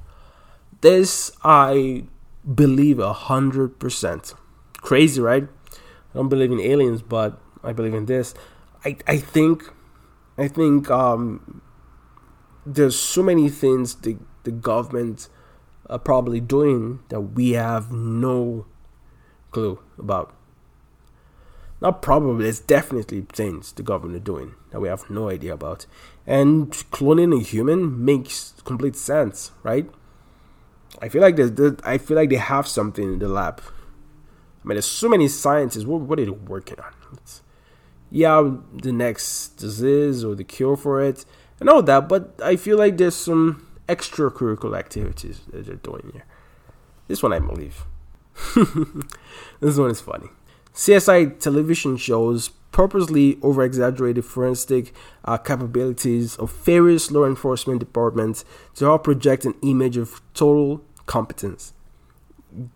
This 0.81 1.31
I 1.43 2.05
believe 2.51 2.97
a 2.97 3.13
hundred 3.13 3.79
percent. 3.79 4.33
Crazy, 4.81 5.21
right? 5.21 5.47
I 6.13 6.17
don't 6.17 6.29
believe 6.29 6.51
in 6.51 6.59
aliens, 6.59 7.01
but 7.01 7.39
I 7.63 7.73
believe 7.73 7.93
in 7.93 8.05
this. 8.05 8.33
I 8.85 8.97
I 9.07 9.17
think 9.17 9.63
I 10.37 10.47
think 10.47 10.89
um, 10.91 11.61
there's 12.65 12.97
so 12.97 13.23
many 13.23 13.49
things 13.49 13.95
the 13.95 14.17
the 14.43 14.51
government 14.51 15.29
are 15.89 15.99
probably 15.99 16.39
doing 16.39 16.99
that 17.09 17.21
we 17.21 17.51
have 17.51 17.91
no 17.91 18.65
clue 19.51 19.79
about. 19.97 20.33
Not 21.81 22.01
probably, 22.01 22.47
it's 22.47 22.61
definitely 22.61 23.25
things 23.27 23.73
the 23.73 23.83
government 23.83 24.15
are 24.15 24.23
doing 24.23 24.55
that 24.71 24.79
we 24.79 24.87
have 24.87 25.09
no 25.09 25.29
idea 25.29 25.53
about. 25.53 25.85
And 26.25 26.71
cloning 26.71 27.37
a 27.37 27.43
human 27.43 28.05
makes 28.05 28.53
complete 28.63 28.95
sense, 28.95 29.51
right? 29.63 29.89
I 31.01 31.09
feel 31.09 31.21
like 31.21 31.35
there's, 31.35 31.75
I 31.83 31.97
feel 31.97 32.15
like 32.15 32.29
they 32.29 32.37
have 32.37 32.67
something 32.67 33.13
in 33.13 33.19
the 33.19 33.27
lab 33.27 33.61
I 34.63 34.67
mean, 34.67 34.75
there's 34.75 34.85
so 34.85 35.09
many 35.09 35.27
scientists. 35.27 35.85
What, 35.85 36.01
what 36.01 36.19
are 36.19 36.25
they 36.25 36.31
working 36.31 36.79
on? 36.79 36.93
It's, 37.13 37.41
yeah, 38.09 38.57
the 38.73 38.91
next 38.91 39.57
disease 39.57 40.23
or 40.23 40.35
the 40.35 40.43
cure 40.43 40.77
for 40.77 41.01
it, 41.01 41.25
and 41.59 41.69
all 41.69 41.81
that. 41.83 42.07
But 42.07 42.39
I 42.41 42.55
feel 42.55 42.77
like 42.77 42.97
there's 42.97 43.15
some 43.15 43.67
extracurricular 43.89 44.77
activities 44.77 45.41
that 45.51 45.65
they're 45.65 45.75
doing 45.75 46.11
here. 46.13 46.25
This 47.07 47.21
one 47.21 47.33
I 47.33 47.39
believe. 47.39 47.85
this 49.59 49.77
one 49.77 49.91
is 49.91 50.01
funny. 50.01 50.29
CSI 50.73 51.39
television 51.39 51.97
shows 51.97 52.49
purposely 52.71 53.37
over 53.41 53.63
exaggerated 53.63 54.25
forensic 54.25 54.93
uh, 55.25 55.37
capabilities 55.37 56.35
of 56.37 56.51
various 56.51 57.11
law 57.11 57.25
enforcement 57.25 57.79
departments 57.79 58.43
to 58.75 58.85
help 58.85 59.03
project 59.03 59.45
an 59.45 59.53
image 59.61 59.97
of 59.97 60.21
total 60.33 60.83
competence. 61.05 61.73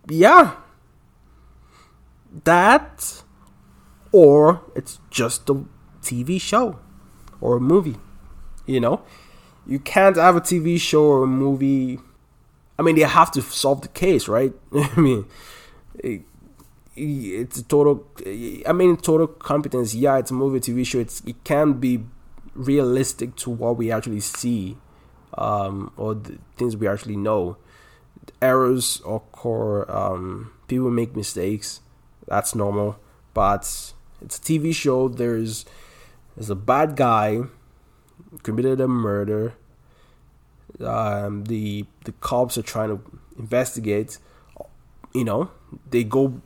Yeah, 0.08 0.54
that 2.44 3.22
or 4.12 4.62
it's 4.74 5.00
just 5.10 5.48
a 5.50 5.64
TV 6.02 6.40
show 6.40 6.78
or 7.40 7.56
a 7.56 7.60
movie. 7.60 7.96
You 8.66 8.80
know, 8.80 9.02
you 9.66 9.78
can't 9.78 10.16
have 10.16 10.36
a 10.36 10.40
TV 10.40 10.78
show 10.80 11.04
or 11.04 11.24
a 11.24 11.26
movie. 11.26 12.00
I 12.78 12.82
mean, 12.82 12.96
they 12.96 13.02
have 13.02 13.30
to 13.32 13.42
solve 13.42 13.80
the 13.82 13.88
case, 13.88 14.28
right? 14.28 14.52
I 14.72 15.00
mean, 15.00 15.26
it, 15.98 16.22
it's 16.94 17.58
a 17.58 17.64
total. 17.64 18.06
I 18.66 18.72
mean, 18.72 18.96
total 18.96 19.26
competence. 19.26 19.94
Yeah, 19.94 20.18
it's 20.18 20.30
a 20.30 20.34
movie, 20.34 20.60
TV 20.60 20.86
show. 20.86 20.98
It's 20.98 21.20
it 21.22 21.42
can 21.44 21.74
be 21.74 22.04
realistic 22.54 23.36
to 23.36 23.50
what 23.50 23.76
we 23.76 23.90
actually 23.90 24.20
see, 24.20 24.76
um, 25.36 25.92
or 25.96 26.14
the 26.14 26.38
things 26.56 26.76
we 26.76 26.86
actually 26.88 27.16
know. 27.16 27.56
Errors 28.42 29.00
occur. 29.06 29.84
Um, 29.90 30.52
people 30.66 30.90
make 30.90 31.16
mistakes 31.16 31.80
that's 32.28 32.54
normal. 32.54 32.98
But 33.34 33.62
it's 34.20 34.38
a 34.38 34.40
TV 34.40 34.74
show. 34.74 35.08
There's 35.08 35.64
there's 36.36 36.50
a 36.50 36.54
bad 36.54 36.96
guy 36.96 37.40
committed 38.42 38.80
a 38.80 38.88
murder. 38.88 39.54
Um, 40.80 41.44
the 41.44 41.86
the 42.04 42.12
cops 42.12 42.58
are 42.58 42.62
trying 42.62 42.90
to 42.90 43.02
investigate. 43.38 44.18
You 45.14 45.24
know, 45.24 45.50
they 45.90 46.04
go 46.04 46.40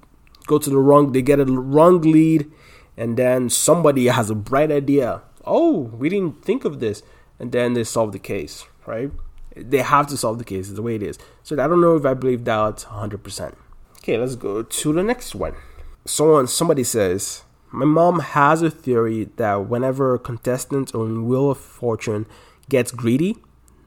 go 0.47 0.59
to 0.59 0.71
the 0.71 0.79
wrong. 0.79 1.13
They 1.13 1.23
get 1.23 1.41
a 1.41 1.45
wrong 1.45 2.01
lead, 2.01 2.51
and 2.97 3.17
then 3.17 3.51
somebody 3.51 4.07
has 4.07 4.31
a 4.31 4.35
bright 4.35 4.71
idea. 4.71 5.23
Oh, 5.45 5.91
we 5.99 6.09
didn't 6.09 6.45
think 6.45 6.65
of 6.65 6.81
this, 6.81 7.03
and 7.39 7.53
then 7.53 7.75
they 7.75 7.85
solve 7.85 8.13
the 8.13 8.19
case. 8.19 8.65
Right? 8.87 9.11
They 9.55 9.79
have 9.79 10.07
to 10.09 10.17
solve 10.17 10.39
the 10.39 10.45
case. 10.45 10.69
It's 10.69 10.77
the 10.77 10.83
way 10.83 10.95
it 10.95 11.03
is. 11.03 11.19
So 11.43 11.55
I 11.63 11.69
don't 11.69 11.81
know 11.81 11.97
if 11.97 12.07
I 12.07 12.15
believe 12.15 12.45
that 12.45 12.87
100%. 12.89 13.55
Okay, 13.99 14.17
let's 14.17 14.35
go 14.35 14.63
to 14.63 14.93
the 14.93 15.03
next 15.03 15.35
one. 15.35 15.55
Someone 16.05 16.47
somebody 16.47 16.85
says 16.85 17.45
my 17.71 17.87
mom 17.87 18.21
has 18.21 18.61
a 18.61 18.71
theory 18.71 19.31
that 19.37 19.67
whenever 19.67 20.15
a 20.15 20.19
contestant 20.19 20.95
on 20.95 21.27
Wheel 21.27 21.51
of 21.51 21.59
Fortune 21.59 22.27
gets 22.69 22.93
greedy, 22.93 23.37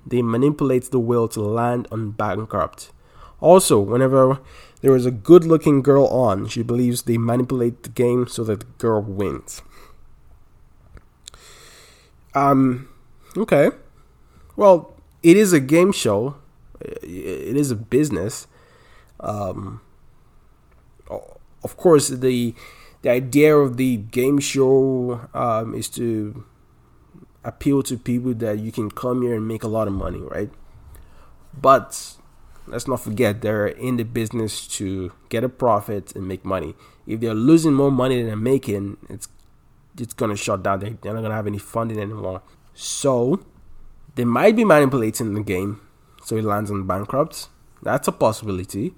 they 0.06 0.24
manipulate 0.24 0.90
the 0.90 1.00
wheel 1.00 1.28
to 1.30 1.42
land 1.42 1.88
on 1.92 2.12
bankrupt. 2.12 2.92
Also, 3.40 3.80
whenever 3.80 4.40
there 4.82 4.96
is 4.96 5.06
a 5.06 5.12
good 5.12 5.44
looking 5.44 5.84
girl 5.84 6.08
on, 6.08 6.48
she 6.48 6.64
believes 6.64 7.04
they 7.04 7.18
manipulate 7.18 7.84
the 7.84 7.90
game 7.90 8.28
so 8.28 8.44
that 8.44 8.62
the 8.62 8.66
girl 8.78 9.02
wins. 9.02 9.62
Um, 12.34 12.90
okay. 13.38 13.70
Well, 14.56 14.96
it 15.22 15.38
is 15.38 15.54
a 15.54 15.60
game 15.60 15.92
show, 15.92 16.38
it 16.82 17.56
is 17.56 17.70
a 17.70 17.76
business. 17.76 18.48
Um, 19.20 19.82
of 21.66 21.76
course, 21.78 22.08
the 22.10 22.54
the 23.02 23.10
idea 23.10 23.58
of 23.58 23.78
the 23.78 23.98
game 23.98 24.40
show 24.40 25.20
um, 25.34 25.74
is 25.74 25.90
to 25.90 26.46
appeal 27.44 27.84
to 27.84 27.98
people 27.98 28.34
that 28.36 28.60
you 28.60 28.72
can 28.72 28.90
come 28.90 29.22
here 29.24 29.36
and 29.36 29.48
make 29.48 29.64
a 29.64 29.68
lot 29.68 29.88
of 29.88 29.94
money, 29.94 30.20
right? 30.20 30.50
But 31.60 32.18
let's 32.68 32.88
not 32.88 33.02
forget 33.02 33.42
they're 33.42 33.68
in 33.68 33.98
the 33.98 34.04
business 34.04 34.68
to 34.78 35.12
get 35.30 35.44
a 35.44 35.50
profit 35.50 36.16
and 36.16 36.28
make 36.28 36.46
money. 36.46 36.76
If 37.08 37.20
they're 37.20 37.34
losing 37.34 37.74
more 37.74 37.92
money 37.92 38.18
than 38.18 38.28
they're 38.28 38.50
making, 38.54 38.98
it's 39.10 39.28
it's 39.98 40.14
gonna 40.14 40.36
shut 40.36 40.62
down. 40.62 40.80
They're, 40.82 40.98
they're 41.02 41.14
not 41.14 41.22
gonna 41.22 41.36
have 41.42 41.48
any 41.48 41.58
funding 41.58 42.00
anymore. 42.00 42.42
So 42.74 43.44
they 44.16 44.26
might 44.26 44.56
be 44.56 44.66
manipulating 44.66 45.34
the 45.34 45.42
game 45.42 45.82
so 46.24 46.38
it 46.38 46.44
lands 46.44 46.70
on 46.70 46.86
bankrupt. 46.86 47.50
That's 47.82 48.08
a 48.08 48.12
possibility. 48.12 48.94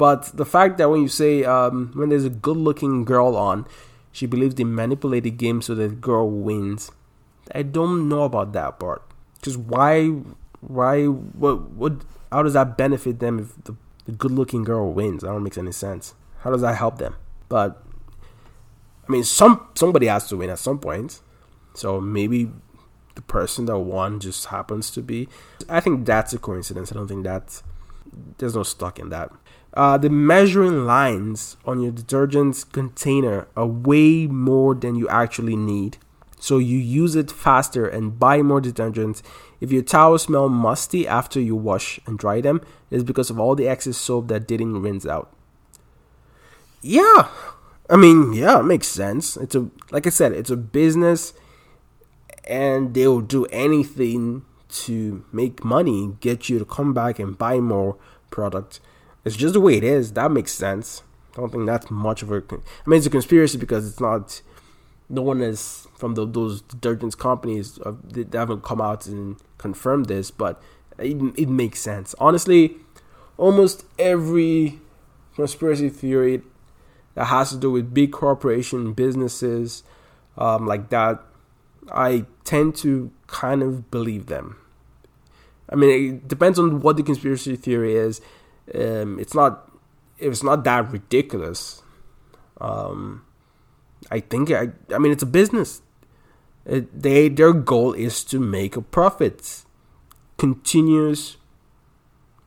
But 0.00 0.32
the 0.34 0.46
fact 0.46 0.78
that 0.78 0.88
when 0.88 1.02
you 1.02 1.08
say 1.08 1.44
um, 1.44 1.92
when 1.92 2.08
there's 2.08 2.24
a 2.24 2.30
good-looking 2.30 3.04
girl 3.04 3.36
on, 3.36 3.66
she 4.10 4.24
believes 4.24 4.54
they 4.54 4.64
manipulate 4.64 5.24
the 5.24 5.30
game 5.30 5.60
so 5.60 5.74
that 5.74 5.88
the 5.88 5.94
girl 5.94 6.26
wins. 6.30 6.90
I 7.54 7.62
don't 7.62 8.08
know 8.08 8.22
about 8.22 8.54
that 8.54 8.80
part. 8.80 9.02
Because 9.34 9.58
why, 9.58 10.08
why, 10.62 11.04
what, 11.04 11.56
what, 11.72 11.92
how 12.32 12.42
does 12.42 12.54
that 12.54 12.78
benefit 12.78 13.20
them 13.20 13.38
if 13.40 13.62
the, 13.64 13.76
the 14.06 14.12
good-looking 14.12 14.64
girl 14.64 14.90
wins? 14.90 15.20
That 15.20 15.28
don't 15.28 15.44
make 15.44 15.58
any 15.58 15.72
sense. 15.72 16.14
How 16.38 16.50
does 16.50 16.62
that 16.62 16.76
help 16.76 16.96
them? 16.96 17.16
But 17.50 17.82
I 19.06 19.12
mean, 19.12 19.24
some 19.24 19.68
somebody 19.74 20.06
has 20.06 20.28
to 20.28 20.36
win 20.38 20.48
at 20.48 20.60
some 20.60 20.78
point. 20.78 21.20
So 21.74 22.00
maybe 22.00 22.50
the 23.16 23.22
person 23.22 23.66
that 23.66 23.78
won 23.78 24.18
just 24.18 24.46
happens 24.46 24.90
to 24.92 25.02
be. 25.02 25.28
I 25.68 25.80
think 25.80 26.06
that's 26.06 26.32
a 26.32 26.38
coincidence. 26.38 26.90
I 26.90 26.94
don't 26.94 27.08
think 27.08 27.24
that 27.24 27.60
there's 28.38 28.54
no 28.54 28.62
stock 28.62 28.98
in 28.98 29.10
that. 29.10 29.30
Uh, 29.72 29.96
the 29.96 30.10
measuring 30.10 30.84
lines 30.84 31.56
on 31.64 31.80
your 31.80 31.92
detergent 31.92 32.64
container 32.72 33.46
are 33.56 33.66
way 33.66 34.26
more 34.26 34.74
than 34.74 34.96
you 34.96 35.08
actually 35.08 35.56
need. 35.56 35.96
So 36.40 36.58
you 36.58 36.78
use 36.78 37.14
it 37.14 37.30
faster 37.30 37.86
and 37.86 38.18
buy 38.18 38.42
more 38.42 38.60
detergent. 38.60 39.22
If 39.60 39.70
your 39.70 39.82
towels 39.82 40.22
smell 40.22 40.48
musty 40.48 41.06
after 41.06 41.38
you 41.38 41.54
wash 41.54 42.00
and 42.06 42.18
dry 42.18 42.40
them, 42.40 42.62
it's 42.90 43.04
because 43.04 43.30
of 43.30 43.38
all 43.38 43.54
the 43.54 43.68
excess 43.68 43.98
soap 43.98 44.28
that 44.28 44.48
didn't 44.48 44.82
rinse 44.82 45.06
out. 45.06 45.32
Yeah, 46.82 47.28
I 47.90 47.96
mean, 47.96 48.32
yeah, 48.32 48.60
it 48.60 48.64
makes 48.64 48.88
sense. 48.88 49.36
It's 49.36 49.54
a 49.54 49.68
like 49.90 50.06
I 50.06 50.10
said, 50.10 50.32
it's 50.32 50.50
a 50.50 50.56
business, 50.56 51.34
and 52.44 52.94
they 52.94 53.06
will 53.06 53.20
do 53.20 53.44
anything 53.46 54.44
to 54.86 55.24
make 55.30 55.62
money, 55.62 56.16
get 56.20 56.48
you 56.48 56.58
to 56.58 56.64
come 56.64 56.94
back 56.94 57.18
and 57.18 57.36
buy 57.36 57.60
more 57.60 57.96
product. 58.30 58.80
It's 59.24 59.36
just 59.36 59.54
the 59.54 59.60
way 59.60 59.76
it 59.76 59.84
is. 59.84 60.12
That 60.12 60.30
makes 60.30 60.52
sense. 60.52 61.02
I 61.34 61.40
don't 61.40 61.50
think 61.50 61.66
that's 61.66 61.90
much 61.90 62.22
of 62.22 62.32
a. 62.32 62.36
I 62.36 62.88
mean, 62.88 62.98
it's 62.98 63.06
a 63.06 63.10
conspiracy 63.10 63.58
because 63.58 63.88
it's 63.88 64.00
not. 64.00 64.40
No 65.08 65.22
one 65.22 65.40
is 65.42 65.88
from 65.96 66.14
the, 66.14 66.26
those 66.26 66.62
detergents 66.62 67.18
companies. 67.18 67.78
Uh, 67.84 67.94
they 68.04 68.26
haven't 68.36 68.62
come 68.62 68.80
out 68.80 69.06
and 69.06 69.36
confirmed 69.58 70.06
this, 70.06 70.30
but 70.30 70.62
it, 70.98 71.16
it 71.36 71.48
makes 71.48 71.80
sense. 71.80 72.14
Honestly, 72.18 72.76
almost 73.36 73.84
every 73.98 74.78
conspiracy 75.34 75.88
theory 75.88 76.42
that 77.14 77.26
has 77.26 77.50
to 77.50 77.56
do 77.56 77.70
with 77.70 77.92
big 77.92 78.12
corporation 78.12 78.92
businesses 78.92 79.82
um, 80.38 80.66
like 80.66 80.90
that, 80.90 81.20
I 81.92 82.26
tend 82.44 82.76
to 82.76 83.10
kind 83.26 83.62
of 83.62 83.90
believe 83.90 84.26
them. 84.26 84.56
I 85.68 85.76
mean, 85.76 85.90
it 85.90 86.28
depends 86.28 86.58
on 86.58 86.80
what 86.80 86.96
the 86.96 87.02
conspiracy 87.02 87.56
theory 87.56 87.94
is 87.94 88.20
um, 88.74 89.18
it's 89.18 89.34
not 89.34 89.70
it's 90.18 90.42
not 90.42 90.64
that 90.64 90.90
ridiculous. 90.90 91.82
Um, 92.60 93.24
I 94.10 94.20
think 94.20 94.50
I 94.50 94.68
I 94.94 94.98
mean 94.98 95.12
it's 95.12 95.22
a 95.22 95.26
business. 95.26 95.82
It, 96.66 97.02
they 97.02 97.28
their 97.28 97.52
goal 97.52 97.92
is 97.92 98.22
to 98.24 98.38
make 98.38 98.76
a 98.76 98.82
profit, 98.82 99.64
continuous 100.36 101.36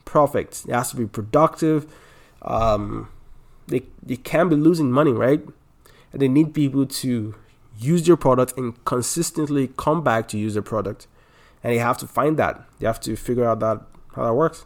profit. 0.06 0.64
It 0.68 0.74
has 0.74 0.92
to 0.92 0.98
be 0.98 1.06
productive. 1.06 1.92
Um, 2.42 3.10
they 3.68 3.84
they 4.02 4.18
can't 4.18 4.50
be 4.50 4.56
losing 4.56 4.92
money, 4.92 5.12
right? 5.12 5.42
And 6.12 6.22
they 6.22 6.28
need 6.28 6.54
people 6.54 6.86
to 6.86 7.36
use 7.80 8.06
their 8.06 8.18
product 8.18 8.56
and 8.56 8.84
consistently 8.86 9.72
come 9.78 10.04
back 10.04 10.28
to 10.30 10.38
use 10.38 10.54
their 10.54 10.64
product. 10.64 11.08
And 11.64 11.74
they 11.74 11.80
have 11.80 11.98
to 12.00 12.08
find 12.08 12.38
that. 12.38 12.66
They 12.80 12.86
have 12.86 13.00
to 13.02 13.16
figure 13.16 13.46
out 13.46 13.60
that 13.62 13.82
how 14.16 14.26
that 14.26 14.34
works. 14.34 14.66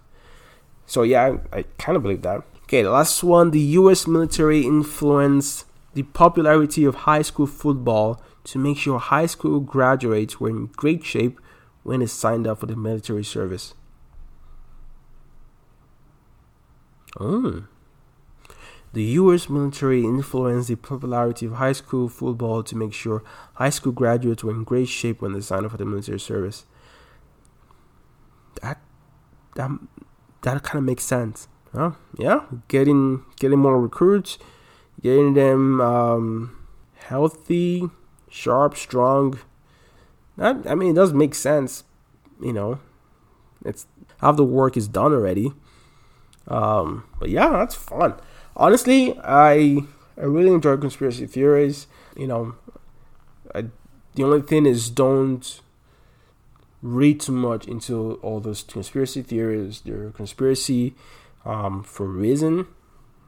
So 0.88 1.04
yeah, 1.04 1.38
I, 1.54 1.60
I 1.60 1.64
kind 1.78 1.96
of 1.96 2.02
believe 2.02 2.24
that. 2.24 2.44
Okay, 2.64 2.82
the 2.82 2.90
last 2.90 3.24
one: 3.24 3.52
the 3.52 3.60
U.S. 3.60 4.08
military 4.08 4.66
influenced 4.66 5.66
the 5.94 6.04
popularity 6.04 6.86
of 6.86 6.96
high 6.96 7.22
school 7.22 7.46
football 7.46 8.22
to 8.46 8.58
make 8.58 8.78
sure 8.78 8.98
high 8.98 9.26
school 9.26 9.60
graduates 9.60 10.40
were 10.40 10.50
in 10.50 10.68
great 10.68 11.04
shape 11.04 11.40
when 11.84 12.00
they 12.00 12.06
signed 12.06 12.48
up 12.48 12.60
for 12.60 12.66
the 12.66 12.76
military 12.76 13.24
service. 13.24 13.74
Oh. 17.20 17.66
The 18.94 19.04
US 19.04 19.50
military 19.50 20.04
influenced 20.04 20.70
the 20.70 20.76
popularity 20.76 21.46
of 21.46 21.54
high 21.54 21.74
school 21.74 22.10
football 22.10 22.64
to 22.64 22.76
make 22.76 22.94
sure 22.94 23.24
high 23.56 23.70
school 23.70 23.92
graduates 23.92 24.44
were 24.44 24.54
in 24.54 24.64
great 24.64 24.88
shape 24.88 25.22
when 25.22 25.34
they 25.34 25.42
signed 25.42 25.66
up 25.66 25.72
for 25.72 25.78
the 25.78 25.86
military 25.86 26.20
service. 26.20 26.66
That 28.62 28.82
that 29.56 29.72
that 30.48 30.64
kind 30.64 30.78
of 30.78 30.84
makes 30.84 31.04
sense. 31.04 31.48
Huh? 31.74 31.92
Yeah, 32.18 32.42
getting 32.68 33.24
getting 33.40 33.60
more 33.60 33.80
recruits, 33.80 34.38
getting 35.02 35.34
them 35.34 35.82
um, 35.82 36.58
healthy, 36.96 37.90
sharp, 38.30 38.78
strong. 38.78 39.40
That 40.38 40.66
I 40.66 40.76
mean, 40.76 40.92
it 40.92 40.96
does 40.96 41.14
make 41.14 41.36
sense. 41.36 41.84
You 42.42 42.54
know, 42.54 42.80
it's 43.66 43.88
half 44.22 44.38
the 44.38 44.44
work 44.44 44.78
is 44.78 44.88
done 44.88 45.12
already. 45.14 45.54
Um, 46.48 47.04
but 47.20 47.30
yeah, 47.30 47.50
that's 47.50 47.76
fun. 47.76 48.16
Honestly, 48.56 49.18
I 49.24 49.84
I 50.18 50.24
really 50.24 50.54
enjoy 50.54 50.78
conspiracy 50.78 51.28
theories. 51.28 51.88
You 52.16 52.28
know, 52.28 52.56
I, 53.54 53.66
the 54.16 54.24
only 54.24 54.42
thing 54.42 54.66
is 54.66 54.90
don't 54.90 55.62
read 56.88 57.20
too 57.20 57.32
much 57.32 57.68
into 57.68 58.20
all 58.22 58.40
those 58.40 58.64
conspiracy 58.64 59.22
theories. 59.22 59.82
They're 59.82 60.12
conspiracy 60.12 60.96
um, 61.46 61.84
for 61.84 62.08
reason. 62.08 62.68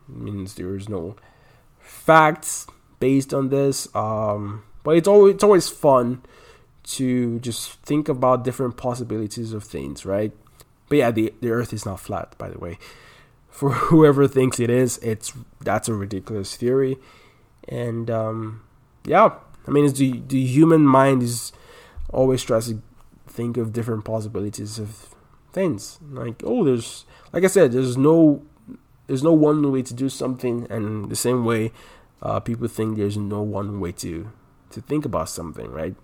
It 0.08 0.16
means 0.16 0.56
there's 0.56 0.90
no 0.90 1.16
facts 1.80 2.68
based 3.00 3.34
on 3.34 3.50
this. 3.50 3.94
Um, 3.96 4.64
but 4.84 4.98
it's 4.98 5.08
always 5.08 5.36
it's 5.36 5.44
always 5.44 5.70
fun 5.70 6.22
to 6.84 7.40
just 7.40 7.74
think 7.82 8.10
about 8.10 8.44
different 8.44 8.78
possibilities 8.78 9.54
of 9.54 9.64
things, 9.64 10.06
right? 10.06 10.32
But 10.88 10.98
yeah, 10.98 11.12
the 11.12 11.34
the 11.42 11.52
Earth 11.52 11.74
is 11.74 11.86
not 11.86 12.00
flat, 12.00 12.36
by 12.38 12.50
the 12.50 12.58
way. 12.58 12.78
For 13.50 13.72
whoever 13.90 14.28
thinks 14.28 14.60
it 14.60 14.70
is, 14.70 14.98
it's 15.00 15.34
that's 15.62 15.90
a 15.90 15.94
ridiculous 15.94 16.56
theory, 16.56 16.98
and 17.68 18.10
um, 18.10 18.64
yeah, 19.06 19.34
I 19.68 19.72
mean, 19.72 19.86
it's 19.86 20.00
the 20.00 20.22
the 20.28 20.44
human 20.44 20.86
mind 20.86 21.24
is 21.24 21.52
always 22.12 22.42
tries 22.42 22.68
to 22.70 22.82
think 23.30 23.58
of 23.58 23.72
different 23.72 24.06
possibilities 24.06 24.80
of 24.80 25.16
things. 25.52 26.00
Like, 26.12 26.42
oh, 26.44 26.64
there's 26.64 27.06
like 27.32 27.44
I 27.44 27.48
said, 27.48 27.72
there's 27.72 27.98
no 27.98 28.42
there's 29.08 29.24
no 29.24 29.34
one 29.34 29.72
way 29.72 29.82
to 29.82 29.94
do 29.94 30.10
something, 30.10 30.68
and 30.70 31.10
the 31.10 31.16
same 31.16 31.46
way, 31.46 31.72
uh, 32.22 32.40
people 32.40 32.68
think 32.68 32.98
there's 32.98 33.18
no 33.18 33.42
one 33.42 33.80
way 33.80 33.92
to 33.94 34.32
to 34.72 34.82
think 34.82 35.06
about 35.06 35.30
something, 35.30 35.72
right? 35.72 35.96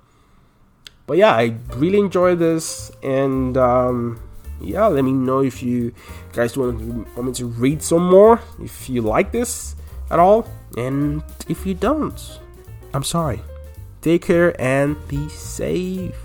But 1.08 1.18
yeah, 1.18 1.36
I 1.36 1.56
really 1.76 2.00
enjoy 2.00 2.36
this, 2.36 2.92
and 3.04 3.56
um, 3.58 4.20
yeah, 4.60 4.88
let 4.88 5.04
me 5.04 5.12
know 5.12 5.44
if 5.44 5.62
you 5.62 5.94
guys 6.34 6.58
want, 6.58 6.82
want 7.16 7.26
me 7.28 7.34
to 7.34 7.46
read 7.46 7.84
some 7.84 8.10
more, 8.10 8.42
if 8.60 8.90
you 8.90 9.02
like 9.02 9.32
this 9.32 9.76
at 10.10 10.18
all, 10.18 10.50
and 10.78 11.24
if 11.48 11.66
you 11.66 11.76
don't, 11.76 12.40
I'm 12.94 13.04
sorry. 13.04 13.42
Take 14.02 14.24
care 14.24 14.60
and 14.62 14.96
be 15.08 15.30
safe. 15.30 16.16